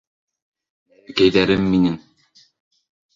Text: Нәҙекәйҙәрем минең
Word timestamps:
Нәҙекәйҙәрем 1.01 1.67
минең 1.73 1.99